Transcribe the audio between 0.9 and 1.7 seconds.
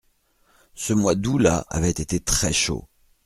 mois d’août-là